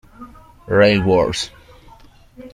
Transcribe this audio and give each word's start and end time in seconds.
Rail 0.65 1.03
Wars! 1.03 1.51